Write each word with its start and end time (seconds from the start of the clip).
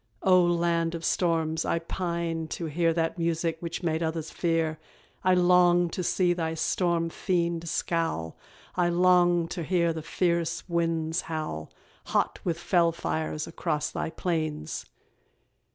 O 0.23 0.41
land 0.43 0.95
of 0.95 1.05
storms, 1.05 1.63
I 1.63 1.77
pine 1.77 2.47
to 2.47 2.65
hear 2.65 2.91
That 2.91 3.19
music 3.19 3.57
which 3.59 3.83
made 3.83 4.01
others 4.01 4.31
fear; 4.31 4.79
I 5.23 5.35
long 5.35 5.91
to 5.91 6.01
see 6.01 6.33
thy 6.33 6.55
storm 6.55 7.11
fiend 7.11 7.69
scowl, 7.69 8.35
I 8.75 8.89
long 8.89 9.47
to 9.49 9.61
hear 9.61 9.93
the 9.93 10.01
fierce 10.01 10.67
winds 10.67 11.21
howl, 11.29 11.69
Hot 12.05 12.39
with 12.43 12.57
fell 12.57 12.91
fires, 12.91 13.45
across 13.45 13.91
thy 13.91 14.09
plains. 14.09 14.87